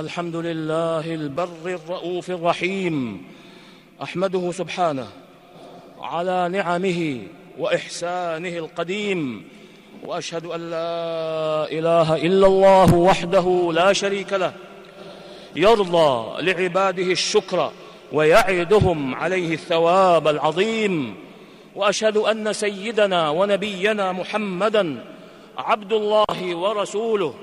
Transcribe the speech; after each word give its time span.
الحمد 0.00 0.36
لله 0.36 1.14
البر 1.14 1.48
الرؤوف 1.66 2.30
الرحيم 2.30 3.24
أحمده 4.02 4.52
سبحانه 4.52 5.06
على 6.00 6.48
نعمه 6.48 7.22
وإحسانه 7.58 8.48
القديم 8.48 9.44
وأشهد 10.04 10.46
أن 10.46 10.70
لا 10.70 11.72
إله 11.72 12.16
إلا 12.16 12.46
الله 12.46 12.94
وحده 12.94 13.70
لا 13.74 13.92
شريك 13.92 14.32
له 14.32 14.52
يرضى 15.56 16.42
لعباده 16.42 17.12
الشكر 17.12 17.72
ويعدهم 18.12 19.14
عليه 19.14 19.54
الثواب 19.54 20.28
العظيم 20.28 21.14
وأشهد 21.74 22.16
أن 22.16 22.52
سيدنا 22.52 23.30
ونبينا 23.30 24.12
محمدا 24.12 25.04
عبد 25.58 25.92
الله 25.92 26.56
ورسوله 26.56 27.34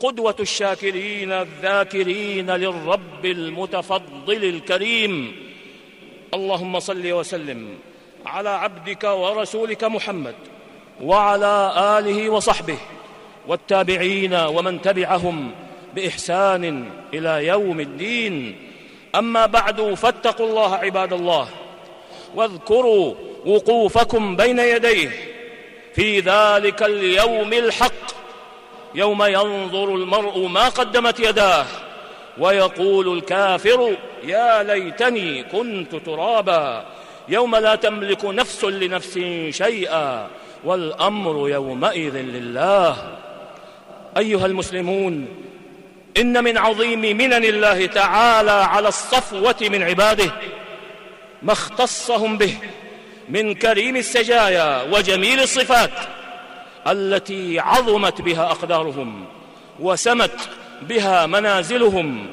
قدوة 0.00 0.36
الشاكرين 0.40 1.32
الذاكرين 1.32 2.50
للرب 2.50 3.24
المتفضل 3.24 4.44
الكريم. 4.44 5.36
اللهم 6.34 6.80
صل 6.80 7.12
وسلم 7.12 7.68
على 8.26 8.48
عبدك 8.48 9.04
ورسولك 9.04 9.84
محمد 9.84 10.34
وعلى 11.02 11.74
آله 11.98 12.30
وصحبه 12.30 12.78
والتابعين 13.46 14.34
ومن 14.34 14.82
تبعهم 14.82 15.50
بإحسان 15.94 16.90
إلى 17.14 17.46
يوم 17.46 17.80
الدين. 17.80 18.56
أما 19.14 19.46
بعد 19.46 19.94
فاتقوا 19.94 20.46
الله 20.46 20.74
عباد 20.74 21.12
الله 21.12 21.48
واذكروا 22.34 23.14
وقوفكم 23.46 24.36
بين 24.36 24.58
يديه 24.58 25.10
في 25.94 26.20
ذلك 26.20 26.82
اليوم 26.82 27.52
الحق. 27.52 28.13
يوم 28.94 29.22
ينظر 29.22 29.94
المرء 29.94 30.46
ما 30.46 30.68
قدمت 30.68 31.20
يداه 31.20 31.66
ويقول 32.38 33.18
الكافر 33.18 33.96
يا 34.24 34.62
ليتني 34.62 35.42
كنت 35.42 35.96
ترابا 35.96 36.84
يوم 37.28 37.56
لا 37.56 37.74
تملك 37.74 38.24
نفس 38.24 38.64
لنفس 38.64 39.18
شيئا 39.50 40.28
والأمر 40.64 41.48
يومئذ 41.48 42.16
لله. 42.16 42.96
أيها 44.16 44.46
المسلمون 44.46 45.28
إن 46.16 46.44
من 46.44 46.58
عظيم 46.58 47.00
منن 47.00 47.44
الله 47.44 47.86
تعالى 47.86 48.50
على 48.50 48.88
الصفوة 48.88 49.56
من 49.60 49.82
عباده 49.82 50.32
ما 51.42 51.52
اختصهم 51.52 52.38
به 52.38 52.54
من 53.28 53.54
كريم 53.54 53.96
السجايا 53.96 54.82
وجميل 54.82 55.40
الصفات 55.40 55.90
التي 56.86 57.58
عظمت 57.58 58.20
بها 58.20 58.46
أقدارهم 58.50 59.24
وسمت 59.80 60.48
بها 60.82 61.26
منازلهم 61.26 62.26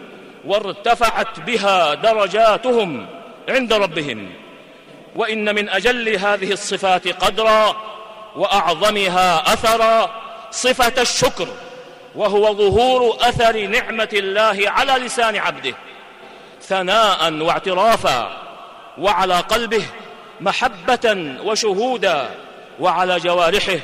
وارتفعت 0.46 1.40
بها 1.40 1.94
درجاتهم 1.94 3.08
عند 3.50 3.74
ربهم. 3.74 4.30
وإن 5.16 5.56
من 5.56 5.70
أجل 5.70 6.10
هذه 6.10 6.52
الصفات 6.52 7.08
قدرا 7.08 7.76
وأعظمها 8.36 9.54
أثرا 9.54 10.12
صفة 10.52 11.02
الشكر 11.02 11.48
وهو 12.16 12.56
ظهور 12.56 13.18
أثر 13.20 13.68
نعمة 13.68 14.10
الله 14.14 14.64
على 14.66 15.06
لسان 15.06 15.36
عبده 15.36 15.74
ثناء 16.62 17.34
واعترافا 17.34 18.42
وعلى 18.98 19.36
قلبه 19.36 19.84
محبة 20.42 21.36
وشهودا 21.44 22.30
وعلى 22.80 23.18
جوارحه. 23.18 23.80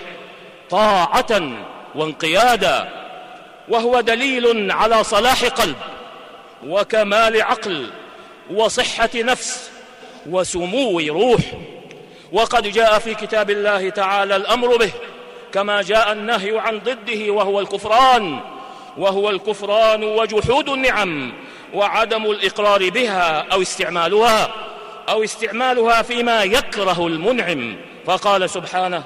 طاعة 0.70 1.42
وانقيادا 1.96 2.90
وهو 3.70 4.02
دليل 4.02 4.72
على 4.72 5.04
صلاح 5.04 5.46
قلب 5.46 5.76
وكمال 6.68 7.42
عقل 7.42 7.90
وصحة 8.54 9.10
نفس 9.16 9.72
وسمو 10.30 11.00
روح. 11.00 11.42
وقد 12.32 12.68
جاء 12.68 13.00
في 13.00 13.16
كتاب 13.16 13.50
الله 13.50 13.89
تعالى 13.89 14.36
الأمر 14.36 14.77
به 14.77 14.92
كما 15.54 15.82
جاء 15.82 16.11
النهي 16.11 16.60
عن 16.60 16.80
ضده 16.80 17.32
وهو 17.32 17.60
الكفران 17.60 18.39
وهو 18.98 19.30
الكفران 19.30 20.04
وجحود 20.04 20.70
النعم 20.70 21.33
وعدم 21.73 22.26
الإقرار 22.32 22.89
بها 22.89 23.45
أو 23.52 23.61
استعمالها 23.61 24.50
أو 25.10 25.23
استعمالها 25.23 26.02
فيما 26.02 26.44
يكره 26.44 27.08
المنعم. 27.08 27.76
فقال 28.06 28.50
سبحانه 28.50 29.04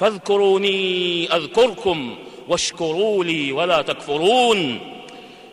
فاذكروني 0.00 1.28
أذكركم 1.36 2.16
واشكروا 2.48 3.24
لي 3.24 3.52
ولا 3.52 3.82
تكفرون. 3.82 4.80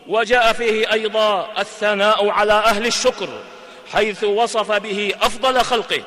وجاء 0.08 0.52
فيه 0.52 0.92
أيضا 0.92 1.48
الثناء 1.58 2.28
على 2.28 2.52
أهل 2.52 2.86
الشكر 2.86 3.28
حيث 3.92 4.24
وصف 4.24 4.72
به 4.72 5.12
أفضل 5.22 5.60
خلقه 5.60 6.02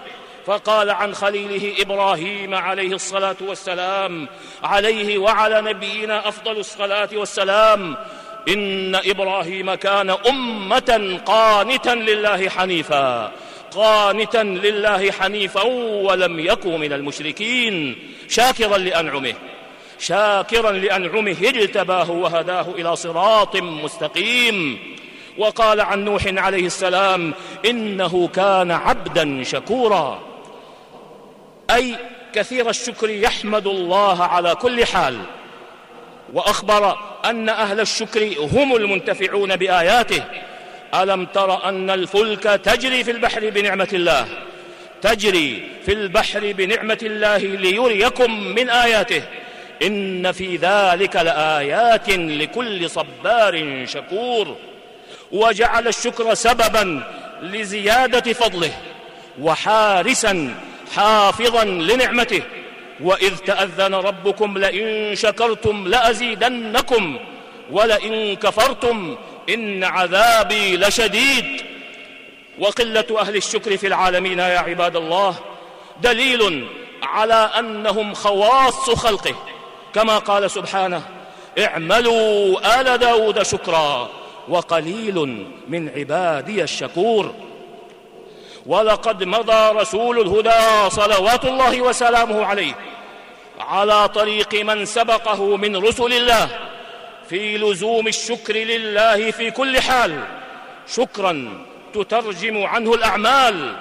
فقال 0.46 0.90
عن 0.90 1.16
خليله 1.16 1.81
إبراهيم 1.81 2.56
عليه 2.56 2.96
الصلاة 2.96 3.35
والسلام 3.41 4.28
عليه 4.63 5.18
وعلى 5.18 5.62
نبينا 5.62 6.28
أفضل 6.28 6.58
الصلاة 6.58 7.09
والسلام 7.13 7.97
إن 8.47 8.96
إبراهيم 8.96 9.73
كان 9.73 10.09
أمة 10.09 11.19
قانتا 11.25 11.96
لله 11.96 12.50
حنيفا. 12.50 13.31
قانتا 13.71 14.43
لله 14.43 15.11
حنيفا 15.11 15.63
ولم 16.03 16.39
يكن 16.39 16.79
من 16.79 16.93
المشركين 16.93 17.95
شاكرا 18.29 18.77
لأنعمه. 18.77 19.33
شاكرا 19.99 20.71
لأنعمه 20.71 21.37
اجتباه 21.43 22.11
وهداه 22.11 22.65
إلى 22.77 22.95
صراط 22.95 23.55
مستقيم. 23.55 24.79
وقال 25.37 25.81
عن 25.81 26.05
نوح 26.05 26.23
عليه 26.27 26.65
السلام 26.65 27.33
إنه 27.65 28.27
كان 28.27 28.71
عبدا 28.71 29.43
شكورا. 29.43 30.19
أي 31.69 31.95
كثير 32.33 32.69
الشكر 32.69 33.09
يحمد 33.09 33.67
الله 33.67 34.23
على 34.23 34.55
كل 34.55 34.85
حال. 34.85 35.17
وأخبر 36.33 36.97
أن 37.25 37.49
أهل 37.49 37.79
الشكر 37.79 38.35
هم 38.39 38.75
المنتفعون 38.75 39.55
بآياته. 39.55 40.23
ألم 40.94 41.25
تر 41.25 41.69
أن 41.69 41.90
الفلك 41.90 42.44
تجري 42.44 43.03
في 43.03 43.12
البحر 43.12 43.50
بنعمة 43.50 43.88
الله؟ 43.94 44.28
تجري 45.02 45.69
في 45.85 45.94
البحر 45.94 46.52
بنعمة 46.52 46.97
الله 47.03 47.38
ليريكم 47.38 48.44
من 48.44 48.69
آياته. 48.69 49.24
إن 49.84 50.31
في 50.31 50.56
ذلك 50.56 51.16
لآيات 51.16 52.09
لكل 52.09 52.90
صبار 52.90 53.85
شكور. 53.85 54.56
وجعل 55.31 55.88
الشكر 55.88 56.34
سببا 56.34 57.03
لزيادة 57.41 58.34
فضله 58.34 58.72
وحارسا 59.41 60.56
حافظا 60.96 61.66
لنعمته. 61.66 62.41
وإذ 63.02 63.38
تأذن 63.38 63.96
ربكم 63.96 64.58
لئن 64.58 65.16
شكرتم 65.16 65.88
لأزيدنكم 65.88 67.19
ولئن 67.72 68.35
كفرتم 68.35 69.18
إن 69.50 69.84
عذابي 69.84 70.78
لشديد. 70.78 71.62
وقلة 72.59 73.06
أهل 73.19 73.35
الشكر 73.35 73.78
في 73.78 73.88
العالمين 73.88 74.40
يا 74.40 74.59
عباد 74.59 74.96
الله 74.96 75.35
دليل 76.02 76.68
على 77.03 77.50
أنهم 77.59 78.13
خواص 78.13 78.90
خلقه. 78.90 79.35
كما 79.94 80.18
قال 80.18 80.52
سبحانه 80.52 81.02
اعملوا 81.59 82.81
آل 82.81 82.97
داود 82.97 83.44
شكرا 83.44 84.09
وقليل 84.50 85.46
من 85.68 85.90
عبادي 85.90 86.63
الشكور. 86.63 87.34
ولقد 88.66 89.23
مضى 89.23 89.79
رسول 89.79 90.19
الهدى 90.19 90.90
صلوات 90.90 91.46
الله 91.46 91.81
وسلامه 91.81 92.46
عليه 92.46 92.73
على 93.59 94.08
طريق 94.08 94.53
من 94.53 94.85
سبقه 94.85 95.58
من 95.58 95.75
رسل 95.75 96.13
الله. 96.13 96.50
في 97.31 97.57
لزوم 97.57 98.07
الشكر 98.07 98.55
لله 98.55 99.31
في 99.31 99.51
كل 99.51 99.81
حال. 99.81 100.23
شكرا 100.87 101.63
تترجم 101.93 102.63
عنه 102.63 102.93
الأعمال 102.93 103.75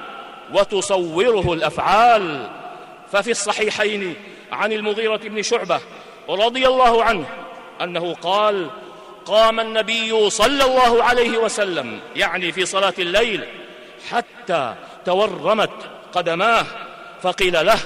وتصوره 0.54 1.52
الأفعال. 1.52 2.50
ففي 3.12 3.30
الصحيحين 3.30 4.16
عن 4.52 4.72
المغيرة 4.72 5.16
بن 5.16 5.42
شعبة 5.42 5.80
رضي 6.28 6.66
الله 6.66 7.04
عنه 7.04 7.26
أنه 7.82 8.14
قال 8.14 8.70
قام 9.24 9.60
النبي 9.60 10.30
صلى 10.30 10.64
الله 10.64 11.04
عليه 11.04 11.38
وسلم 11.38 12.00
يعني 12.16 12.52
في 12.52 12.66
صلاة 12.66 12.94
الليل 12.98 13.44
حتى 14.10 14.74
تورمت 15.04 15.70
قدماه 16.12 16.66
فقيل 17.22 17.66
له 17.66 17.78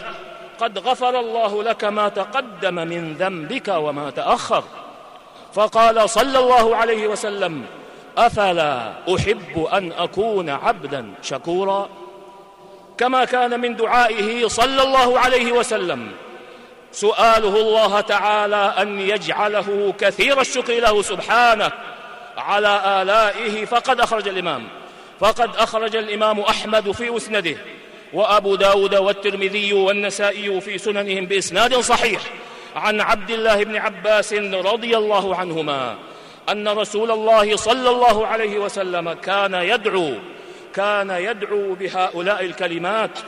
قد 0.61 0.79
غفر 0.79 1.21
الله 1.21 1.63
لك 1.63 1.85
ما 1.85 2.09
تقدم 2.09 2.75
من 2.75 3.15
ذنبك 3.15 3.69
وما 3.69 4.11
تأخر. 4.11 4.65
فقال 5.55 6.11
صلى 6.11 6.39
الله 6.39 6.77
عليه 6.77 7.07
وسلم 7.09 7.67
أفلا 8.19 8.93
أحب 9.17 9.69
أن 9.73 9.93
أكون 9.93 10.51
عبدا 10.51 11.13
شكورا؟ 11.23 11.89
كما 12.99 13.25
كان 13.25 13.61
من 13.61 13.77
دعائه 13.77 14.49
صلى 14.49 14.83
الله 14.83 15.19
عليه 15.19 15.53
وسلم. 15.53 16.13
سؤاله 16.93 17.61
الله 17.61 18.01
تعالى 18.01 18.75
أن 18.79 19.01
يجعله 19.01 19.95
كثير 20.01 20.41
الشكر 20.41 20.81
له 20.81 21.03
سبحانه 21.03 21.73
على 22.37 23.03
آلائه 23.03 23.65
فقد 23.65 24.01
أخرج 24.01 24.29
الإمام. 24.29 24.69
فقد 25.21 25.57
أخرج 25.57 25.97
الإمام 25.97 26.41
أحمد 26.41 26.91
في 26.91 27.11
مسنده 27.11 27.57
وأبو 28.13 28.55
داود 28.55 28.95
والترمذي 28.95 29.73
والنسائي 29.73 30.61
في 30.61 30.79
سننهم 30.79 31.27
بإسناد 31.27 31.75
صحيح. 31.75 32.21
عن 32.75 33.01
عبد 33.01 33.31
الله 33.31 33.65
بن 33.65 33.77
عباس 33.77 34.33
رضي 34.53 34.97
الله 34.97 35.37
عنهما 35.37 35.97
أن 36.49 36.69
رسول 36.69 37.11
الله 37.11 37.57
صلى 37.57 37.91
الله 37.91 38.27
عليه 38.27 38.59
وسلم 38.59 39.13
كان 39.13 39.55
يدعو 39.55 40.13
كان 40.75 41.11
يدعو 41.11 41.75
بهؤلاء 41.75 42.45
الكلمات 42.45 43.19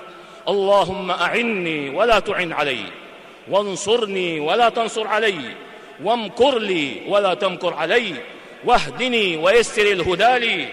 اللهم 0.48 1.10
أعني 1.10 1.90
ولا 1.90 2.18
تعن 2.18 2.52
علي 2.52 2.80
وانصرني 3.50 4.40
ولا 4.40 4.68
تنصر 4.68 5.06
علي 5.06 5.54
وامكر 6.04 6.58
لي 6.58 7.02
ولا 7.08 7.34
تمكر 7.34 7.74
علي 7.74 8.14
واهدني 8.64 9.36
ويسر 9.36 9.82
الهدى 9.82 10.38
لي 10.38 10.68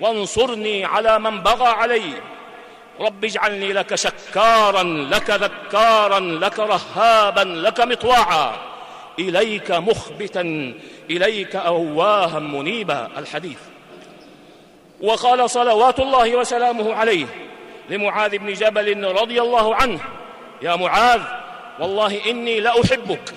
وانصرني 0.00 0.84
على 0.84 1.18
من 1.18 1.40
بغى 1.40 1.68
علي 1.68 2.02
رب 3.00 3.24
اجعلني 3.24 3.72
لك 3.72 3.94
شكارا 3.94 4.82
لك 4.82 5.30
ذكارا 5.30 6.20
لك 6.20 6.58
رهابا 6.58 7.40
لك 7.40 7.80
مطواعا. 7.80 8.52
إليك 9.18 9.70
مخبتا 9.70 10.74
إليك 11.10 11.56
أواها 11.56 12.38
منيبا. 12.38 13.08
الحديث. 13.16 13.58
وقال 15.00 15.50
صلوات 15.50 16.00
الله 16.00 16.36
وسلامه 16.36 16.94
عليه 16.94 17.26
لمعاذ 17.90 18.38
بن 18.38 18.52
جبل 18.52 19.04
رضي 19.04 19.40
الله 19.40 19.74
عنه 19.74 20.00
يا 20.62 20.76
معاذ 20.76 21.20
والله 21.78 22.30
إني 22.30 22.60
لأحبك. 22.60 23.34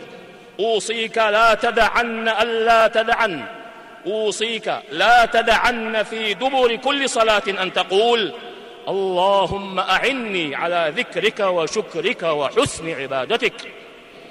أوصيك 0.59 1.17
لا 1.17 1.53
تدعن 1.53 2.27
ألا 2.29 2.87
تدعن. 2.87 3.45
أوصيك 4.05 4.73
لا 4.91 5.25
تدعن 5.25 6.03
في 6.03 6.33
دبر 6.33 6.75
كل 6.75 7.09
صلاة 7.09 7.43
أن 7.47 7.73
تقول 7.73 8.33
اللهم 8.89 9.79
أعني 9.79 10.55
على 10.55 10.93
ذكرك 10.97 11.39
وشكرك 11.39 12.23
وحسن 12.23 12.89
عبادتك. 12.89 13.53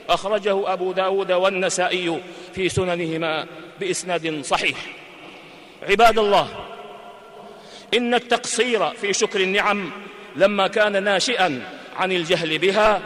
أخرجه 0.09 0.73
أبو 0.73 0.93
داود 0.93 1.33
والنسائي 1.33 2.21
في 2.55 2.69
سننهما 2.69 3.47
بإسناد 3.81 4.45
صحيح. 4.45 4.79
عباد 5.83 6.19
الله 6.19 6.49
إن 7.95 8.15
التقصير 8.15 8.91
في 8.91 9.13
شكر 9.13 9.41
النعم 9.41 9.91
لما 10.37 10.67
كان 10.67 11.03
ناشئا 11.03 11.63
عن 11.97 12.13
الجهل 12.13 12.59
بها 12.59 13.01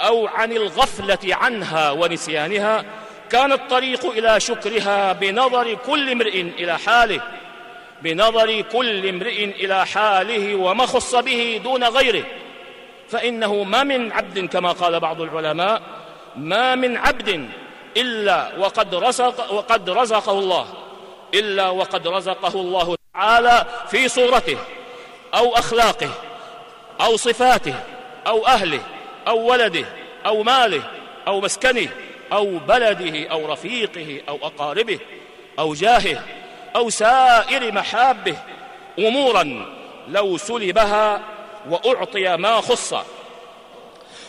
أو 0.00 0.26
عن 0.26 0.52
الغفلة 0.52 1.34
عنها 1.34 1.90
ونسيانها 1.90 2.84
كان 3.30 3.52
الطريق 3.52 4.06
إلى 4.06 4.40
شكرها 4.40 5.12
بنظر 5.12 5.74
كل 5.74 6.10
امرئ 6.10 6.40
إلى 6.40 6.78
حاله. 6.78 7.20
بنظر 8.02 8.60
كل 8.60 9.08
امرئ 9.08 9.44
إلى 9.44 9.86
حاله 9.86 10.54
وما 10.54 10.86
خص 10.86 11.14
به 11.14 11.60
دون 11.64 11.84
غيره. 11.84 12.24
فإنه 13.08 13.64
ما 13.64 13.82
من 13.82 14.12
عبد 14.12 14.38
كما 14.38 14.72
قال 14.72 15.00
بعض 15.00 15.20
العلماء 15.20 15.82
ما 16.36 16.74
من 16.74 16.96
عبد 16.96 17.48
إلا 17.96 18.58
وقد 18.58 18.94
رزق 18.94 19.52
وقد 19.52 19.90
رزقه 19.90 20.38
الله 20.38 20.66
إلا 21.34 21.68
وقد 21.68 22.08
رزقه 22.08 22.60
الله 22.60 22.96
تعالى 23.14 23.66
في 23.88 24.08
صورته 24.08 24.58
أو 25.34 25.54
أخلاقه 25.54 26.10
أو 27.00 27.16
صفاته 27.16 27.74
أو 28.26 28.46
أهله 28.46 28.80
أو 29.28 29.50
ولده 29.50 29.84
أو 30.26 30.42
ماله 30.42 30.82
أو 31.26 31.40
مسكنه 31.40 31.88
أو 32.32 32.58
بلده 32.58 33.28
أو 33.28 33.52
رفيقه 33.52 34.20
أو 34.28 34.36
أقاربه 34.42 34.98
أو 35.58 35.74
جاهه 35.74 36.22
أو 36.78 36.90
سائر 36.90 37.72
محابه 37.72 38.36
أمورا 38.98 39.66
لو 40.08 40.36
سلبها 40.36 41.22
وأعطي 41.68 42.36
ما 42.36 42.60
خص 42.60 42.94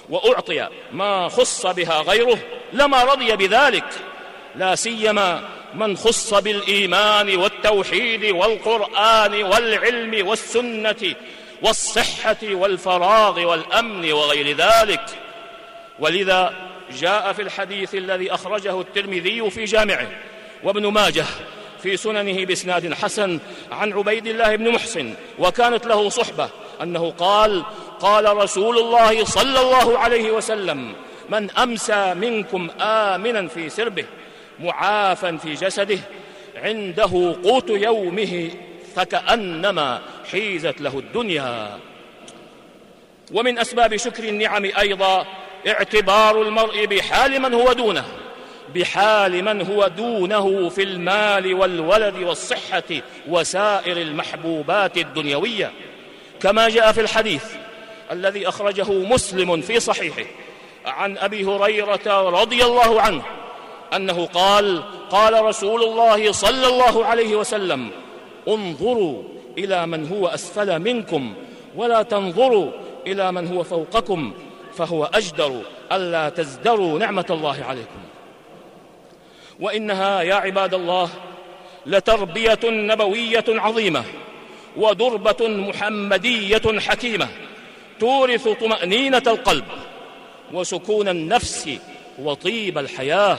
وأعطي 0.10 0.68
ما 0.92 1.30
خص 1.30 1.66
بها 1.66 2.02
غيره 2.02 2.40
لما 2.74 3.04
رضي 3.04 3.36
بذلك 3.36 3.86
لا 4.56 4.76
سيما 4.76 5.42
من 5.74 5.98
خص 5.98 6.34
بالإيمان 6.34 7.38
والتوحيد 7.38 8.26
والقرآن 8.26 9.44
والعلم 9.44 10.28
والسنة 10.28 11.16
والصحة 11.62 12.38
والفراغ 12.44 13.40
والأمن 13.40 14.12
وغير 14.12 14.56
ذلك. 14.56 15.06
ولذا 16.00 16.54
جاء 16.92 17.34
في 17.34 17.42
الحديث 17.42 17.96
الذي 17.96 18.34
أخرجه 18.34 18.82
الترمذي 18.82 19.50
في 19.50 19.66
جامعه 19.66 20.08
وابن 20.64 20.88
ماجه 20.88 21.26
في 21.84 21.98
سننه 21.98 22.46
بإسناد 22.46 22.94
حسن 22.94 23.40
عن 23.72 23.94
عبيد 23.94 24.28
الله 24.28 24.56
بن 24.56 24.70
محسن 24.72 25.14
وكانت 25.40 25.86
له 25.86 26.10
صحبة 26.10 26.50
أنه 26.82 27.10
قال 27.12 27.64
قال 28.00 28.38
رسول 28.38 28.78
الله 28.78 29.26
صلى 29.26 29.62
الله 29.62 30.00
عليه 30.00 30.32
وسلم 30.32 30.94
من 31.30 31.52
أمسى 31.52 32.14
منكم 32.14 32.70
آمنا 32.82 33.48
في 33.48 33.70
سربه 33.70 34.06
معافا 34.60 35.38
في 35.38 35.54
جسده 35.54 36.00
عنده 36.56 37.36
قوت 37.44 37.70
يومه 37.70 38.52
فكأنما 38.96 40.02
حيزت 40.32 40.82
له 40.82 41.00
الدنيا. 41.00 41.80
ومن 43.34 43.60
أسباب 43.60 43.96
شكر 43.96 44.24
النعم 44.24 44.66
أيضا 44.66 45.26
اعتبار 45.68 46.42
المرء 46.42 46.86
بحال 46.86 47.42
من 47.42 47.54
هو 47.54 47.74
دونه. 47.74 48.06
بحال 48.76 49.44
من 49.44 49.62
هو 49.62 49.88
دونه 49.88 50.70
في 50.70 50.84
المال 50.84 51.54
والولد 51.54 52.16
والصحة 52.16 52.84
وسائر 53.28 53.98
المحبوبات 53.98 54.98
الدنيوية. 54.98 55.72
كما 56.42 56.70
جاء 56.70 56.92
في 56.92 57.02
الحديث 57.02 57.44
الذي 58.12 58.48
أخرجه 58.48 58.92
مسلم 58.92 59.62
في 59.62 59.80
صحيحه 59.80 60.26
عن 60.86 61.18
أبي 61.18 61.46
هريرة 61.46 62.30
رضي 62.30 62.64
الله 62.64 63.02
عنه 63.02 63.24
أنه 63.96 64.26
قال 64.26 64.84
قال 65.10 65.46
رسول 65.46 65.84
الله 65.84 66.32
صلى 66.32 66.68
الله 66.68 67.06
عليه 67.06 67.36
وسلم 67.36 67.90
انظروا 68.48 69.24
إلى 69.58 69.88
من 69.88 70.08
هو 70.08 70.28
أسفل 70.28 70.80
منكم 70.80 71.34
ولا 71.76 72.02
تنظروا 72.02 72.72
إلى 73.08 73.32
من 73.32 73.48
هو 73.48 73.64
فوقكم 73.64 74.34
فهو 74.74 75.06
أجدر 75.06 75.62
ألا 75.92 76.30
تزدروا 76.30 77.00
نعمة 77.00 77.26
الله 77.30 77.66
عليكم. 77.70 78.00
وإنها 79.60 80.22
يا 80.22 80.36
عباد 80.36 80.74
الله 80.74 81.10
لتربية 81.86 82.60
نبوية 82.64 83.44
عظيمة 83.50 84.04
ودربة 84.78 85.48
محمدية 85.48 86.80
حكيمة 86.80 87.28
تورث 88.00 88.48
طمأنينة 88.48 89.24
القلب 89.28 89.66
وسكون 90.54 91.08
النفس 91.08 91.70
وطيب 92.20 92.78
الحياة 92.78 93.38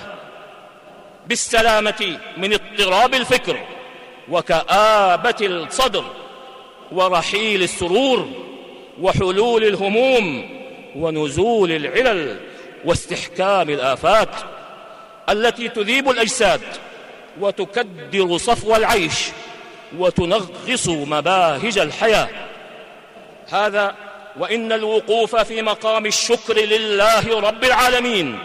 بالسلامة 1.27 2.19
من 2.37 2.53
اضطراب 2.53 3.15
الفكر 3.15 3.61
وكآبة 4.29 5.35
الصدر 5.41 6.05
ورحيل 6.93 7.63
السرور 7.63 8.29
وحلول 9.01 9.65
الهموم 9.65 10.49
ونزول 10.97 11.73
العلل 11.73 12.37
واستحكام 12.85 13.71
الآفات 13.71 14.29
التي 15.29 15.69
تذيب 15.69 16.11
الأجساد 16.11 16.61
وتكدر 17.41 18.37
صفو 18.39 18.77
العيش 18.77 19.15
وتنغص 19.99 20.89
مباهج 20.89 21.79
الحياة. 21.79 22.29
هذا 23.49 23.95
وإن 24.39 24.73
الوقوف 24.73 25.37
في 25.37 25.63
مقام 25.63 26.07
الشكر 26.07 26.57
لله 26.57 27.41
رب 27.41 27.65
العالمين 27.65 28.39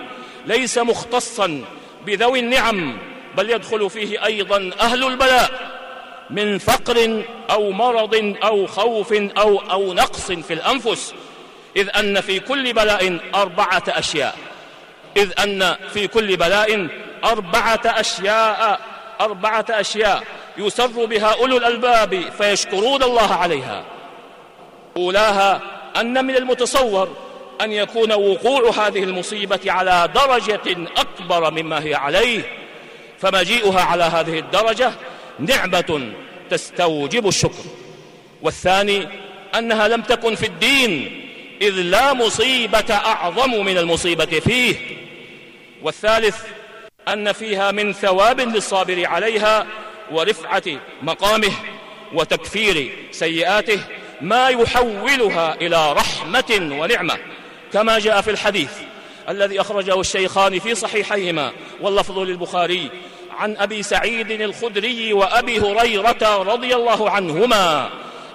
ليس 0.45 0.77
مختصا 0.77 1.63
بذوي 2.05 2.39
النعم 2.39 2.97
بل 3.37 3.49
يدخل 3.49 3.89
فيه 3.89 4.25
أيضا 4.25 4.71
أهل 4.79 5.03
البلاء 5.03 5.75
من 6.29 6.57
فقر 6.57 7.23
أو 7.49 7.71
مرض 7.71 8.35
أو 8.43 8.67
خوف 8.67 9.13
أو, 9.13 9.59
أو 9.59 9.93
نقص 9.93 10.31
في 10.31 10.53
الأنفس. 10.53 11.13
إذ 11.77 11.89
أن 11.95 12.21
في 12.21 12.39
كل 12.39 12.73
بلاء 12.73 13.19
أربعة 13.35 13.83
أشياء. 13.87 14.37
إذ 15.17 15.31
أن 15.39 15.75
في 15.93 16.07
كل 16.07 16.37
بلاء 16.37 16.87
أربعة 17.23 17.81
أشياء 17.85 18.79
أربعة 19.21 19.65
أشياء 19.69 20.23
يسر 20.57 21.05
بها 21.05 21.33
أولو 21.39 21.57
الألباب 21.57 22.23
فيشكرون 22.37 23.03
الله 23.03 23.33
عليها. 23.33 23.83
أولاها 24.97 25.61
أن 25.97 26.25
من 26.25 26.35
المتصور 26.35 27.15
أن 27.61 27.71
يكون 27.71 28.13
وقوع 28.13 28.87
هذه 28.87 29.03
المصيبة 29.03 29.59
على 29.67 30.09
درجة 30.15 30.89
أكبر 30.97 31.51
مما 31.51 31.83
هي 31.83 31.95
عليه 31.95 32.41
فمجيئها 33.19 33.81
على 33.81 34.03
هذه 34.03 34.39
الدرجة 34.39 34.91
نعمة 35.39 36.11
تستوجب 36.49 37.27
الشكر. 37.27 37.63
والثاني 38.41 39.07
أنها 39.55 39.87
لم 39.87 40.01
تكن 40.01 40.35
في 40.35 40.45
الدين 40.45 41.21
إذ 41.61 41.73
لا 41.73 42.13
مصيبة 42.13 42.93
أعظم 42.93 43.65
من 43.65 43.77
المصيبة 43.77 44.25
فيه. 44.39 44.75
والثالث 45.85 46.37
أن 47.07 47.31
فيها 47.31 47.71
من 47.71 47.93
ثواب 47.93 48.39
للصابر 48.39 49.07
عليها 49.07 49.67
ورفعة 50.11 50.63
مقامه 51.01 51.51
وتكفير 52.13 52.91
سيئاته 53.11 53.79
ما 54.21 54.49
يحولها 54.49 55.55
إلى 55.55 55.93
رحمة 55.93 56.77
ونعمة 56.79 57.17
كما 57.73 57.99
جاء 57.99 58.21
في 58.21 58.31
الحديث 58.31 58.71
الذي 59.29 59.61
أخرجه 59.61 59.99
الشيخان 59.99 60.59
في 60.59 60.75
صحيحيهما 60.75 61.51
واللفظ 61.81 62.19
للبخاري 62.19 62.89
عن 63.37 63.57
أبي 63.57 63.83
سعيد 63.83 64.31
الخدري 64.31 65.13
وأبي 65.13 65.59
هريرة 65.59 66.37
رضي 66.37 66.75
الله 66.75 67.09
عنهما 67.09 67.89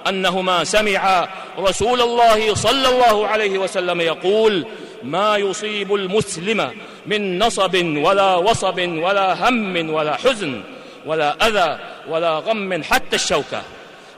أنهما 0.08 0.64
سمعا 0.64 1.28
رسول 1.58 2.00
الله 2.00 2.54
صلى 2.54 2.88
الله 2.88 3.26
عليه 3.26 3.58
وسلم 3.58 4.00
يقول 4.00 4.66
ما 5.02 5.36
يصيب 5.36 5.94
المسلم 5.94 6.70
من 7.10 7.38
نصب 7.38 7.74
ولا 7.96 8.34
وصب 8.34 8.78
ولا 8.78 9.48
هم 9.48 9.90
ولا 9.90 10.16
حزن 10.16 10.62
ولا 11.06 11.46
أذى 11.46 11.78
ولا 12.08 12.38
غم 12.38 12.82
حتى 12.82 13.16
الشوكة 13.16 13.62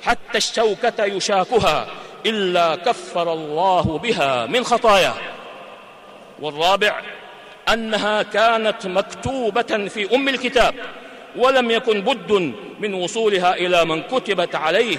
حتى 0.02 0.38
الشوكة 0.38 1.04
يشاكها 1.04 1.86
إلا 2.26 2.76
كفر 2.76 3.32
الله 3.32 3.98
بها 3.98 4.46
من 4.46 4.64
خطاياه 4.64 5.14
والرابع 6.40 7.00
أنها 7.72 8.22
كانت 8.22 8.86
مكتوبة 8.86 9.88
في 9.88 10.14
أم 10.14 10.28
الكتاب 10.28 10.74
ولم 11.36 11.70
يكن 11.70 12.00
بد 12.00 12.52
من 12.80 12.94
وصولها 12.94 13.54
إلى 13.54 13.84
من 13.84 14.02
كتبت 14.02 14.54
عليه 14.54 14.98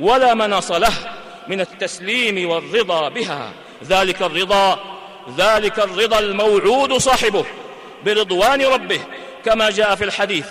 ولا 0.00 0.34
منص 0.34 0.72
له 0.72 0.92
من 1.48 1.60
التسليم 1.60 2.50
والرضا 2.50 3.08
بها. 3.08 3.50
ذلك 3.84 4.22
الرضا 4.22 4.93
ذلك 5.38 5.78
الرضا 5.78 6.18
الموعود 6.18 6.92
صاحبه 6.92 7.44
برضوان 8.04 8.62
ربه 8.62 9.00
كما 9.44 9.70
جاء 9.70 9.94
في 9.94 10.04
الحديث 10.04 10.46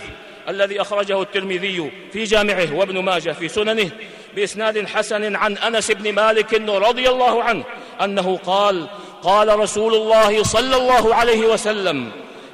الذي 0.49 0.81
أخرجه 0.81 1.21
الترمذي 1.21 1.91
في 2.13 2.23
جامعه 2.23 2.73
وابن 2.73 2.99
ماجه 2.99 3.31
في 3.31 3.47
سننه 3.47 3.91
بإسناد 4.35 4.87
حسن 4.87 5.35
عن 5.35 5.57
أنس 5.57 5.91
بن 5.91 6.13
مالك 6.13 6.53
رضي 6.69 7.09
الله 7.09 7.43
عنه 7.43 7.63
أنه 8.03 8.39
قال 8.45 8.87
قال 9.23 9.59
رسول 9.59 9.95
الله 9.95 10.43
صلى 10.43 10.77
الله 10.77 11.15
عليه 11.15 11.47
وسلم 11.47 12.11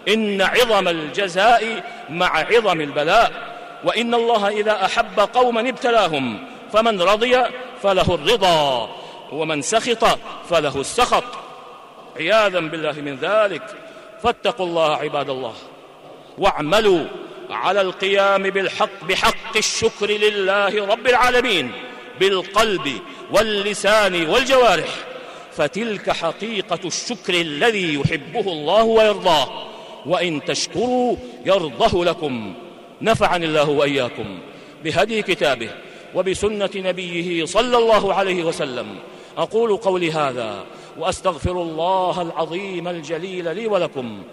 إن 0.08 0.42
عظم 0.42 0.88
الجزاء 0.88 1.84
مع 2.10 2.38
عظم 2.40 2.82
البلاء 2.82 3.32
وإن 3.84 4.14
الله 4.14 4.48
إذا 4.48 4.86
أحب 4.86 5.20
قوما 5.20 5.70
ابتلاهم 5.70 6.48
فمن 6.74 7.02
رضي 7.02 7.38
فله 7.84 8.16
الرضا 8.16 8.90
ومن 9.32 9.62
سخط 9.62 10.20
فله 10.50 10.82
السخط. 10.82 11.24
عياذا 12.20 12.60
بالله 12.60 12.92
من 12.92 13.16
ذلك. 13.16 13.64
فاتقوا 14.24 14.66
الله 14.66 14.96
عباد 14.96 15.30
الله. 15.30 15.54
واعملوا 16.38 17.06
على 17.50 17.82
القيام 17.82 18.44
بالحق 18.44 19.04
بحق 19.10 19.58
الشكر 19.58 20.10
لله 20.10 20.86
رب 20.86 21.08
العالمين 21.08 21.72
بالقلب 22.20 22.90
واللسان 23.32 24.30
والجوارح. 24.30 24.90
فتلك 25.52 26.10
حقيقة 26.10 26.80
الشكر 26.86 27.34
الذي 27.34 27.96
يحبه 27.96 28.52
الله 28.52 28.84
ويرضاه. 28.84 29.48
وإن 30.06 30.46
تشكروا 30.46 31.16
يرضه 31.46 32.06
لكم. 32.06 32.54
نفعني 33.02 33.46
الله 33.46 33.70
وإياكم 33.70 34.40
بهدي 34.84 35.22
كتابه 35.22 35.70
وبسنة 36.16 36.70
نبيه 36.76 37.46
صلى 37.46 37.78
الله 37.78 38.14
عليه 38.14 38.44
وسلم. 38.44 38.88
أقول 39.38 39.78
قولي 39.78 40.12
هذا 40.12 40.66
وأستغفر 41.00 41.62
الله 41.62 42.22
العظيم 42.22 42.88
الجليل 42.88 43.56
لي 43.56 43.68
ولكم 43.68 44.24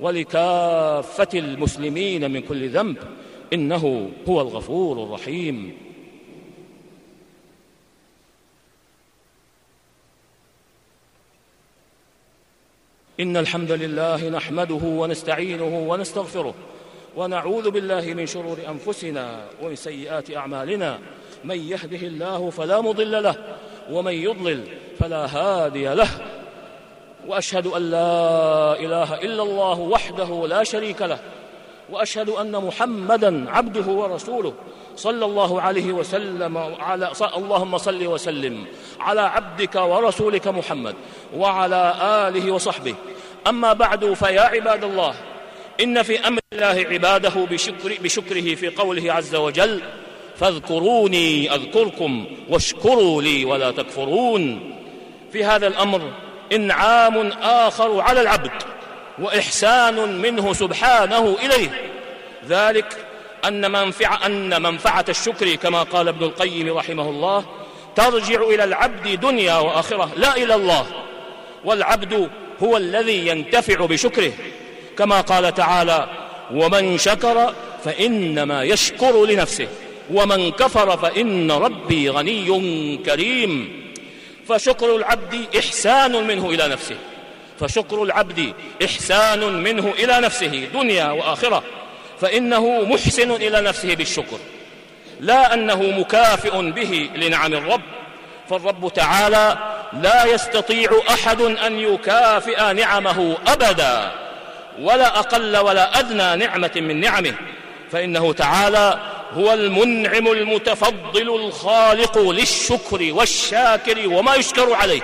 ولكافة 0.00 1.28
المسلمين 1.34 2.30
من 2.30 2.40
كل 2.40 2.68
ذنب 2.68 2.96
إنه 3.52 4.10
هو 4.28 4.40
الغفور 4.40 5.04
الرحيم. 5.04 5.76
إن 13.20 13.36
الحمد 13.36 13.72
لله 13.72 14.28
نحمده 14.28 14.80
ونستعينه 14.84 15.78
ونستغفره 15.88 16.54
ونعوذ 17.16 17.70
بالله 17.70 18.14
من 18.14 18.26
شرور 18.26 18.58
أنفسنا 18.68 19.44
ومن 19.62 19.76
سيئات 19.76 20.36
أعمالنا. 20.36 20.98
من 21.44 21.58
يهده 21.68 22.06
الله 22.06 22.50
فلا 22.50 22.80
مضل 22.80 23.22
له 23.22 23.56
ومن 23.90 24.12
يضلل 24.12 24.79
فلا 25.00 25.26
هادي 25.26 25.88
له. 25.94 26.08
وأشهد 27.26 27.66
أن 27.66 27.90
لا 27.90 28.80
إله 28.80 29.14
إلا 29.14 29.42
الله 29.42 29.78
وحده 29.80 30.46
لا 30.46 30.64
شريك 30.64 31.02
له. 31.02 31.18
وأشهد 31.90 32.28
أن 32.28 32.52
محمدا 32.52 33.50
عبده 33.50 33.92
ورسوله 33.92 34.54
صلى 34.96 35.24
الله 35.24 35.60
عليه 35.60 35.92
وسلم 35.92 36.58
على 36.58 37.12
اللهم 37.36 37.78
صل 37.78 38.06
وسلم 38.06 38.64
على 39.00 39.20
عبدك 39.20 39.74
ورسولك 39.74 40.48
محمد 40.48 40.94
وعلى 41.36 41.94
آله 42.28 42.52
وصحبه. 42.52 42.94
أما 43.46 43.72
بعد 43.72 44.12
فيا 44.12 44.40
عباد 44.40 44.84
الله 44.84 45.14
إن 45.80 46.02
في 46.02 46.26
أمر 46.26 46.40
الله 46.52 46.86
عباده 46.90 47.46
بشكر 47.50 47.98
بشكره 48.02 48.54
في 48.54 48.68
قوله 48.68 49.12
عز 49.12 49.34
وجل 49.34 49.80
فاذكروني 50.36 51.54
أذكركم 51.54 52.26
واشكروا 52.48 53.22
لي 53.22 53.44
ولا 53.44 53.70
تكفرون. 53.70 54.74
في 55.32 55.44
هذا 55.44 55.66
الأمر 55.66 56.12
إنعام 56.52 57.32
آخر 57.42 58.00
على 58.00 58.20
العبد 58.20 58.50
وإحسان 59.18 60.22
منه 60.22 60.52
سبحانه 60.52 61.36
إليه. 61.44 61.90
ذلك 62.48 62.96
أن 63.44 63.72
منفعه 63.72 64.26
أن 64.26 64.62
منفعة 64.62 65.04
الشكر 65.08 65.54
كما 65.54 65.82
قال 65.82 66.08
ابن 66.08 66.24
القيم 66.24 66.76
رحمه 66.76 67.08
الله 67.10 67.44
ترجع 67.96 68.42
إلى 68.42 68.64
العبد 68.64 69.20
دنيا 69.20 69.58
وآخرة. 69.58 70.10
لا 70.16 70.36
إلى 70.36 70.54
الله. 70.54 70.86
والعبد 71.64 72.30
هو 72.62 72.76
الذي 72.76 73.26
ينتفع 73.26 73.86
بشكره. 73.86 74.32
كما 74.98 75.20
قال 75.20 75.54
تعالى 75.54 76.08
ومن 76.54 76.98
شكر 76.98 77.54
فإنما 77.84 78.62
يشكر 78.62 79.26
لنفسه 79.26 79.68
ومن 80.10 80.50
كفر 80.50 80.96
فإن 80.96 81.50
ربي 81.50 82.10
غني 82.10 82.96
كريم. 83.06 83.79
فشكر 84.50 84.96
العبد 84.96 85.46
إحسان 85.58 86.26
منه 86.26 86.50
إلى 86.50 86.68
نفسه. 86.68 86.96
فشكر 87.60 88.02
العبد 88.02 88.54
إحسان 88.84 89.62
منه 89.62 89.94
إلى 89.98 90.20
نفسه 90.20 90.68
دنيا 90.74 91.10
وآخرة. 91.10 91.62
فإنه 92.20 92.82
محسن 92.82 93.30
إلى 93.30 93.60
نفسه 93.60 93.94
بالشكر. 93.94 94.38
لا 95.20 95.54
أنه 95.54 95.82
مكافئ 95.82 96.70
به 96.70 97.10
لنعم 97.14 97.52
الرب. 97.52 97.80
فالرب 98.50 98.92
تعالى 98.94 99.58
لا 99.92 100.24
يستطيع 100.24 100.90
أحد 101.10 101.40
أن 101.40 101.78
يكافئ 101.78 102.72
نعمه 102.72 103.36
أبدا. 103.46 104.10
ولا 104.80 105.18
أقل 105.18 105.56
ولا 105.56 105.98
أدنى 105.98 106.46
نعمة 106.46 106.72
من 106.76 107.00
نعمه. 107.00 107.34
فإنه 107.92 108.32
تعالى 108.32 108.98
هو 109.32 109.52
المنعم 109.52 110.26
المتفضل 110.26 111.34
الخالق 111.34 112.18
للشكر 112.18 113.12
والشاكر 113.12 114.08
وما 114.08 114.34
يشكر 114.34 114.74
عليه. 114.74 115.02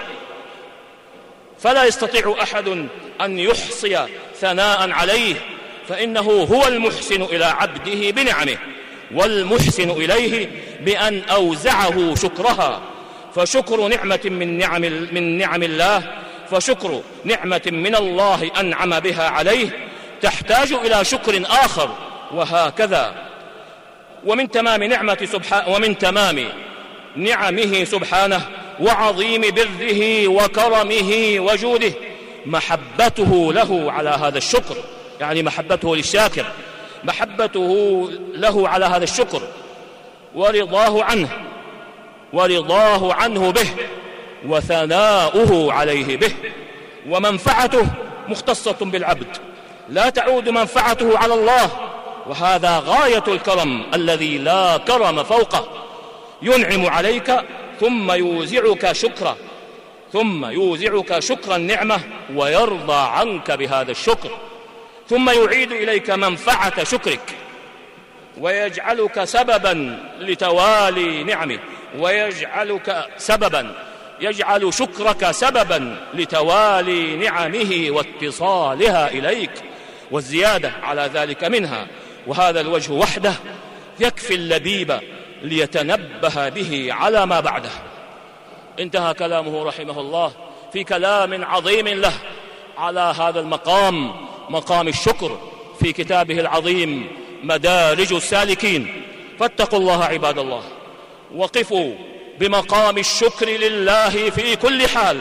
فلا 1.58 1.84
يستطيع 1.84 2.34
أحد 2.42 2.88
أن 3.20 3.38
يحصي 3.38 4.06
ثناء 4.40 4.90
عليه 4.90 5.34
فإنه 5.88 6.20
هو 6.20 6.66
المحسن 6.66 7.22
إلى 7.22 7.44
عبده 7.44 8.10
بنعمه 8.10 8.56
والمحسن 9.14 9.90
إليه 9.90 10.50
بأن 10.80 11.22
أوزعه 11.30 12.14
شكرها. 12.14 12.80
فشكر 13.34 13.88
نعمة 13.88 14.20
من 14.24 14.58
نعم, 14.58 14.80
من 15.12 15.38
نعم 15.38 15.62
الله 15.62 16.02
فشكر 16.50 17.02
نعمة 17.24 17.62
من 17.66 17.96
الله 17.96 18.50
أنعم 18.60 19.00
بها 19.00 19.28
عليه 19.28 19.68
تحتاج 20.22 20.72
إلى 20.72 21.04
شكر 21.04 21.42
آخر 21.46 21.90
وهكذا. 22.34 23.25
ومن 24.24 24.50
تمام 24.50 24.82
نعمة 24.82 25.28
سبحانه 25.32 25.68
ومن 25.68 25.98
تمام 25.98 26.48
نعمه 27.16 27.84
سبحانه 27.84 28.40
وعظيم 28.80 29.40
بره 29.40 30.28
وكرمه 30.28 31.34
وجوده 31.38 31.92
محبته 32.46 33.52
له 33.52 33.92
على 33.92 34.10
هذا 34.10 34.38
الشكر. 34.38 34.76
يعني 35.20 35.42
محبته 35.42 35.96
للشاكر 35.96 36.46
محبته 37.04 38.10
له 38.34 38.68
على 38.68 38.84
هذا 38.84 39.04
الشكر. 39.04 39.42
ورضاه 40.34 41.04
عنه 41.04 41.28
ورضاه 42.32 43.14
عنه 43.14 43.52
به 43.52 43.68
وثناؤه 44.46 45.72
عليه 45.72 46.16
به. 46.16 46.32
ومنفعته 47.08 47.86
مختصة 48.28 48.76
بالعبد. 48.80 49.36
لا 49.88 50.08
تعود 50.08 50.48
منفعته 50.48 51.18
على 51.18 51.34
الله. 51.34 51.70
وهذا 52.28 52.78
غاية 52.86 53.24
الكرم 53.28 53.82
الذي 53.94 54.38
لا 54.38 54.76
كرم 54.76 55.22
فوقه. 55.22 55.68
ينعم 56.42 56.86
عليك 56.86 57.34
ثم 57.80 58.12
يوزعك 58.12 58.92
شكرا 58.92 59.36
ثم 60.12 60.44
يوزعك 60.44 61.18
شكر 61.18 61.56
النعمة 61.56 62.00
ويرضى 62.34 62.94
عنك 62.94 63.50
بهذا 63.50 63.90
الشكر. 63.90 64.30
ثم 65.08 65.30
يعيد 65.30 65.72
إليك 65.72 66.10
منفعة 66.10 66.84
شكرك 66.84 67.34
ويجعلك 68.38 69.24
سببا 69.24 69.98
لتوالي 70.20 71.24
نعمه. 71.24 71.58
ويجعلك 71.98 73.06
سببا 73.18 73.74
يجعل 74.20 74.74
شكرك 74.74 75.30
سببا 75.30 75.96
لتوالي 76.14 77.16
نعمه 77.16 77.86
واتصالها 77.90 79.08
إليك. 79.08 79.50
والزيادة 80.10 80.72
على 80.82 81.10
ذلك 81.14 81.44
منها 81.44 81.86
وهذا 82.26 82.60
الوجه 82.60 82.92
وحده 82.92 83.34
يكفي 84.00 84.34
اللبيب 84.34 85.00
ليتنبه 85.42 86.48
به 86.48 86.88
على 86.90 87.26
ما 87.26 87.40
بعده. 87.40 87.70
انتهى 88.80 89.14
كلامه 89.14 89.64
رحمه 89.64 90.00
الله 90.00 90.32
في 90.72 90.84
كلام 90.84 91.44
عظيم 91.44 91.88
له 91.88 92.12
على 92.78 93.14
هذا 93.18 93.40
المقام 93.40 94.12
مقام 94.50 94.88
الشكر 94.88 95.38
في 95.80 95.92
كتابه 95.92 96.40
العظيم 96.40 97.06
مدارج 97.42 98.12
السالكين. 98.12 99.02
فاتقوا 99.38 99.78
الله 99.78 100.04
عباد 100.04 100.38
الله 100.38 100.62
وقفوا 101.34 101.94
بمقام 102.40 102.98
الشكر 102.98 103.48
لله 103.48 104.30
في 104.30 104.56
كل 104.56 104.88
حال. 104.88 105.20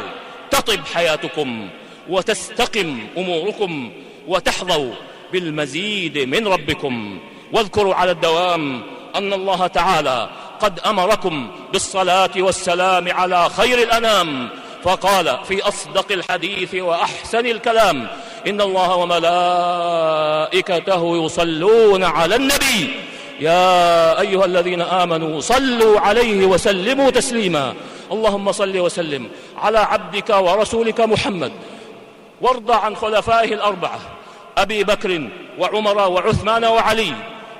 تطب 0.51 0.85
حياتكم 0.93 1.69
وتستقم 2.09 2.99
أموركم 3.17 3.91
وتحظوا 4.27 4.93
بالمزيد 5.33 6.17
من 6.17 6.47
ربكم. 6.47 7.19
واذكروا 7.53 7.95
على 7.95 8.11
الدوام 8.11 8.81
أن 9.15 9.33
الله 9.33 9.67
تعالى 9.67 10.29
قد 10.59 10.79
أمركم 10.79 11.47
بالصلاة 11.73 12.29
والسلام 12.37 13.11
على 13.11 13.49
خير 13.49 13.77
الأنام. 13.77 14.49
فقال 14.83 15.39
في 15.47 15.61
أصدق 15.61 16.11
الحديث 16.11 16.75
وأحسن 16.75 17.45
الكلام 17.45 18.07
إن 18.47 18.61
الله 18.61 18.95
وملائكته 18.95 20.45
يصلون 21.25 22.03
على 22.03 22.35
النبي. 22.35 22.89
يا 23.39 24.19
أيها 24.19 24.45
الذين 24.45 24.81
آمنوا 24.81 25.39
صلوا 25.39 25.99
عليه 25.99 26.45
وسلموا 26.45 27.09
تسليما. 27.09 27.73
اللهم 28.11 28.51
صل 28.51 28.79
وسلم 28.79 29.27
على 29.57 29.79
عبدك 29.79 30.29
ورسولك 30.29 31.01
محمد. 31.01 31.51
وارض 32.41 32.71
عن 32.71 32.95
خلفائه 32.95 33.53
الأربعة. 33.53 33.99
أبي 34.57 34.83
بكر 34.83 35.29
وعمر 35.59 35.97
وعثمان 35.97 36.65
وعلي 36.65 37.13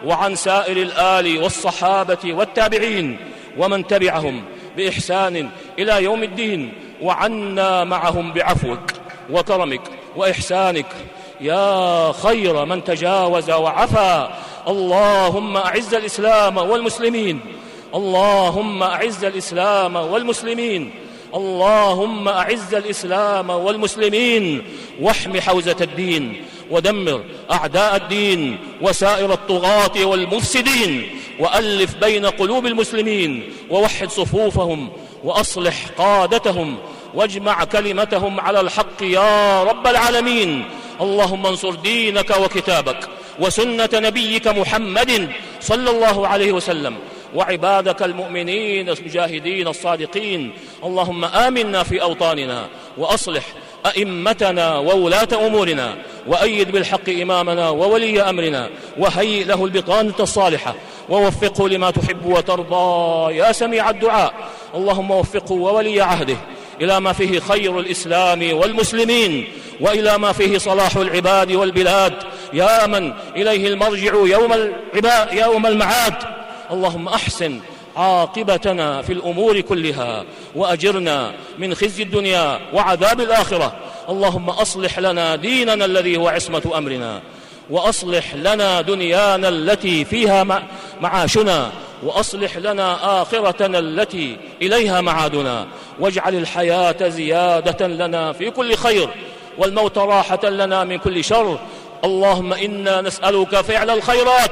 وعن 0.06 0.36
سائر 0.36 0.78
الآل 0.78 1.44
والصحابة 1.44 2.18
والتابعين 2.34 3.18
ومن 3.58 3.88
تبعهم 3.88 4.44
بإحسان 4.78 5.50
إلى 5.80 6.04
يوم 6.04 6.24
الدين 6.24 6.74
وعنا 7.02 7.84
معهم 7.84 8.34
بعفوك 8.34 8.92
وكرمك 9.32 9.82
وإحسانك. 10.16 10.86
يا 11.42 12.12
خير 12.12 12.66
من 12.66 12.84
تجاوز 12.84 13.52
وعفا. 13.52 14.38
اللهم 14.68 15.58
أعز 15.58 15.94
الإسلام 15.94 16.58
والمسلمين. 16.58 17.40
اللهم 17.96 18.84
أعز 18.84 19.26
الإسلام 19.26 19.96
والمسلمين. 19.96 20.92
اللهم 21.36 22.28
أعز 22.28 22.74
الإسلام 22.76 23.50
والمسلمين. 23.50 24.64
واحم 25.02 25.40
حوزة 25.40 25.76
الدين. 25.82 26.46
ودمر 26.72 27.24
أعداء 27.52 27.96
الدين 27.96 28.58
وسائر 28.82 29.34
الطغاة 29.34 30.06
والمفسدين 30.06 31.20
وألف 31.40 31.96
بين 31.96 32.26
قلوب 32.26 32.66
المسلمين 32.66 33.44
ووحد 33.70 34.10
صفوفهم 34.10 34.90
وأصلح 35.24 35.88
قادتهم 35.98 36.78
واجمع 37.14 37.64
كلمتهم 37.64 38.40
على 38.40 38.60
الحق 38.60 39.02
يا 39.02 39.64
رب 39.64 39.88
العالمين. 39.88 40.66
اللهم 41.02 41.46
انصر 41.46 41.76
دينك 41.76 42.30
وكتابك 42.38 43.10
وسنة 43.40 43.90
نبيك 43.94 44.48
محمد 44.48 45.30
صلى 45.62 45.90
الله 45.90 46.28
عليه 46.28 46.52
وسلم 46.52 46.96
وعبادك 47.36 48.04
المؤمنين 48.04 48.90
المجاهدين 48.90 49.68
الصادقين. 49.68 50.54
اللهم 50.84 51.26
آمنا 51.26 51.84
في 51.84 52.02
أوطاننا 52.02 52.68
وأصلح 52.98 53.44
أئمتنا 53.86 54.78
وولاة 54.78 55.28
أمورنا 55.48 55.96
وأيد 56.28 56.72
بالحق 56.72 57.10
إمامنا 57.10 57.70
وولي 57.70 58.22
أمرنا 58.22 58.70
وهيئ 58.98 59.44
له 59.44 59.66
البطانه 59.66 60.14
الصالحة 60.20 60.76
ووفقه 61.10 61.70
لما 61.70 61.92
تحب 61.92 62.26
وترضى. 62.26 63.36
يا 63.36 63.52
سميع 63.52 63.90
الدعاء 63.90 64.34
اللهم 64.76 65.12
وفقه 65.12 65.52
وولي 65.52 66.02
عهده 66.02 66.38
إلى 66.82 67.00
ما 67.00 67.14
فيه 67.14 67.40
خير 67.40 67.80
الإسلام 67.80 68.54
والمسلمين 68.58 69.48
وإلى 69.82 70.18
ما 70.18 70.32
فيه 70.32 70.58
صلاح 70.58 70.96
العباد 70.96 71.52
والبلاد. 71.52 72.14
يا 72.54 72.88
من 72.88 73.14
إليه 73.36 73.68
المرجع 73.68 74.14
يوم 74.14 74.72
يوم 75.32 75.66
المعاد. 75.66 76.14
اللهم 76.72 77.08
أحسن 77.08 77.60
عاقبتنا 77.96 79.02
في 79.02 79.14
الأمور 79.14 79.62
كلها 79.62 80.26
وأجرنا 80.56 81.34
من 81.58 81.76
خزي 81.76 82.04
الدنيا 82.04 82.60
وعذاب 82.74 83.22
الآخرة. 83.22 83.76
اللهم 84.10 84.50
أصلح 84.50 85.00
لنا 85.00 85.36
ديننا 85.36 85.86
الذي 85.86 86.18
هو 86.18 86.28
عصمة 86.28 86.72
أمرنا 86.78 87.22
وأصلح 87.70 88.36
لنا 88.36 88.82
دنيانا 88.82 89.50
التي 89.50 90.06
فيها 90.06 90.64
معاشنا 91.02 91.72
وأصلح 92.04 92.58
لنا 92.58 93.22
آخرتنا 93.22 93.80
التي 93.80 94.38
إليها 94.62 95.02
معادنا. 95.02 95.68
واجعل 96.00 96.36
الحياة 96.36 97.10
زيادة 97.10 97.88
لنا 97.88 98.34
في 98.34 98.52
كل 98.52 98.76
خير 98.76 99.10
والموت 99.58 99.98
راحة 99.98 100.50
لنا 100.50 100.84
من 100.84 100.98
كل 100.98 101.24
شر. 101.24 101.60
اللهم 102.04 102.54
إنا 102.54 103.02
نسألك 103.02 103.62
فعل 103.62 103.90
الخيرات 103.90 104.52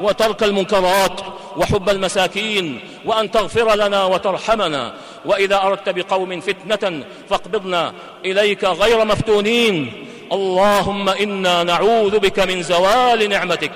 وترك 0.00 0.42
المنكرات 0.42 1.20
وحب 1.56 1.88
المساكين 1.88 2.80
وأن 3.04 3.30
تغفر 3.30 3.74
لنا 3.74 4.04
وترحمنا. 4.04 4.94
وإذا 5.24 5.62
أردت 5.62 5.88
بقوم 5.88 6.40
فتنة 6.40 7.04
فاقبضنا 7.30 7.92
إليك 8.24 8.64
غير 8.64 9.04
مفتونين. 9.04 10.06
اللهم 10.32 11.08
إنا 11.08 11.62
نعوذ 11.62 12.18
بك 12.18 12.38
من 12.38 12.62
زوال 12.62 13.28
نعمتك 13.28 13.72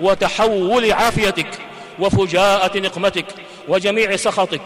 وتحول 0.00 0.92
عافيتك 0.92 1.48
وفجاءة 1.98 2.78
نقمتك 2.78 3.26
وجميع 3.68 4.16
سخطك. 4.16 4.62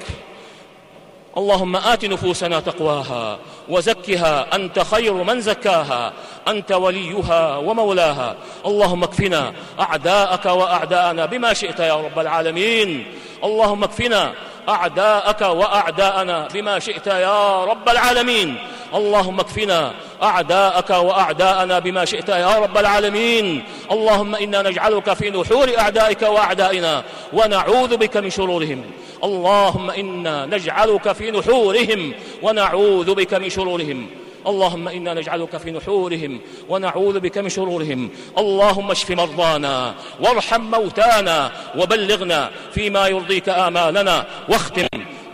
اللهم 1.36 1.76
آت 1.76 2.04
نفوسنا 2.04 2.60
تقواها 2.60 3.38
وزكها 3.68 4.54
أنت 4.56 4.78
خير 4.78 5.12
من 5.12 5.40
زكاها. 5.40 6.12
أنت 6.48 6.72
وليها 6.72 7.56
ومولاها. 7.56 8.36
اللهم 8.66 9.02
اكفنا 9.02 9.52
أعداءك 9.80 10.46
وأعداءنا 10.46 11.26
بما 11.26 11.54
شئت 11.54 11.80
يا 11.80 11.94
رب 11.94 12.18
العالمين. 12.18 13.06
اللهم 13.44 13.84
اكفنا 13.84 14.32
أعداءك 14.68 15.40
وأعداءنا 15.40 16.48
بما 16.54 16.78
شئت 16.78 17.06
يا 17.06 17.64
رب 17.64 17.88
العالمين. 17.88 18.56
اللهم 18.94 19.40
اكفنا 19.40 19.92
أعداءك 20.22 20.90
وأعداءنا 20.90 21.78
بما 21.78 22.04
شئت 22.04 22.28
يا 22.28 22.58
رب 22.58 22.78
العالمين. 22.78 23.64
اللهم 23.90 24.34
إنا 24.34 24.62
نجعلك 24.62 25.12
في 25.12 25.30
نحور 25.30 25.78
أعدائك 25.78 26.22
وأعدائنا 26.22 27.02
ونعوذ 27.32 27.96
بك 27.96 28.16
من 28.16 28.30
شرورهم. 28.30 28.84
اللهم 29.24 29.90
إنا 29.90 30.46
نجعلك 30.46 31.12
في 31.12 31.30
نحورهم 31.30 32.14
ونعوذ 32.42 33.14
بك 33.14 33.34
من 33.34 33.50
شرورهم. 33.50 34.06
اللهم 34.46 34.88
إنا 34.88 35.14
نجعلك 35.14 35.56
في 35.56 35.70
نحورهم 35.70 36.40
ونعوذ 36.68 37.20
بك 37.20 37.38
من 37.38 37.48
شرورهم. 37.48 38.10
اللهم 38.38 38.90
اشف 38.90 39.10
مرضانا 39.10 39.94
وارحم 40.20 40.60
موتانا 40.60 41.52
وبلغنا 41.78 42.50
فيما 42.74 43.08
يرضيك 43.08 43.48
آمالنا 43.48 44.24
واختم 44.48 44.86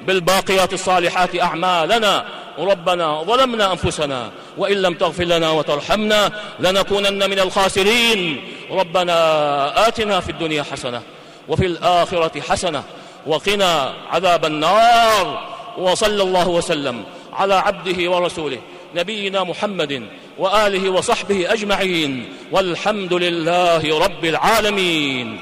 بالباقيات 0.07 0.73
الصالحات 0.73 1.41
أعمالنا. 1.41 2.25
ربنا 2.59 3.23
ظلمنا 3.23 3.73
أنفسنا 3.73 4.31
وإن 4.59 4.77
لم 4.83 4.95
تغفر 4.95 5.25
لنا 5.25 5.51
وترحمنا 5.51 6.33
لنكونن 6.61 7.31
من 7.31 7.39
الخاسرين. 7.39 8.45
ربنا 8.71 9.89
آتنا 9.89 10.21
في 10.21 10.33
الدنيا 10.33 10.63
حسنة 10.63 11.03
وفي 11.49 11.67
الآخرة 11.67 12.41
حسنة 12.41 12.83
وقنا 13.27 13.95
عذاب 14.11 14.45
النار. 14.45 15.53
وصلى 15.79 16.23
الله 16.23 16.49
وسلم 16.49 17.05
على 17.33 17.55
عبده 17.55 18.11
ورسوله. 18.11 18.59
نبينا 18.97 19.45
محمد 19.45 20.03
وآله 20.39 20.91
وصحبه 20.91 21.53
أجمعين 21.53 22.25
والحمد 22.53 23.15
لله 23.15 23.99
رب 23.99 24.25
العالمين 24.25 25.41